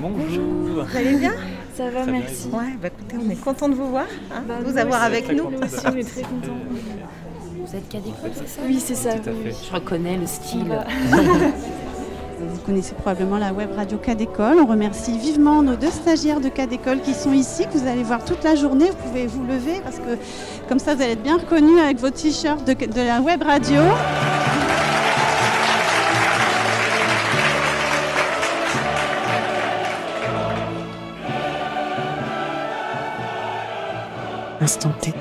Bonjour. 0.00 0.84
Vous 0.84 0.96
allez 0.96 1.16
bien? 1.16 1.34
Ça 1.74 1.90
va, 1.90 2.06
merci. 2.06 2.48
Ouais, 2.48 2.76
bah 2.80 2.88
écoutez, 2.88 3.16
on 3.24 3.30
est 3.30 3.40
content 3.40 3.68
de 3.68 3.74
vous 3.74 3.90
voir, 3.90 4.06
hein, 4.32 4.42
bah, 4.46 4.54
vous 4.64 4.78
avoir 4.78 5.02
avec 5.02 5.30
nous. 5.30 5.50
Nous 5.50 5.58
aussi, 5.58 5.86
on 5.86 5.96
est 5.96 6.08
très 6.08 6.22
contents. 6.22 6.56
Vous 7.66 7.76
êtes 7.76 7.88
Cadécole, 7.88 8.30
c'est 8.34 8.48
ça? 8.48 8.60
Oui, 8.66 8.80
c'est 8.80 8.94
ça. 8.94 9.18
Tout 9.18 9.30
à 9.30 9.32
fait. 9.32 9.52
Je 9.68 9.74
reconnais 9.74 10.16
le 10.16 10.26
style. 10.26 10.72
Vous 12.38 12.58
connaissez 12.66 12.94
probablement 12.94 13.38
la 13.38 13.52
web 13.52 13.70
radio 13.74 13.96
Cadécole. 13.96 14.58
On 14.60 14.66
remercie 14.66 15.16
vivement 15.16 15.62
nos 15.62 15.74
deux 15.74 15.90
stagiaires 15.90 16.40
de 16.40 16.50
Cadécole 16.50 17.00
qui 17.00 17.14
sont 17.14 17.32
ici, 17.32 17.64
que 17.64 17.78
vous 17.78 17.86
allez 17.86 18.02
voir 18.02 18.24
toute 18.24 18.44
la 18.44 18.54
journée. 18.54 18.90
Vous 18.90 19.08
pouvez 19.08 19.26
vous 19.26 19.44
lever 19.44 19.80
parce 19.82 19.96
que 19.96 20.18
comme 20.68 20.78
ça, 20.78 20.94
vous 20.94 21.02
allez 21.02 21.12
être 21.12 21.22
bien 21.22 21.38
reconnus 21.38 21.80
avec 21.80 21.98
vos 21.98 22.10
t-shirts 22.10 22.66
de, 22.66 23.00
la 23.00 23.20
web 23.20 23.42
radio. 23.42 23.80
Instant 34.60 34.92
T. 35.00 35.14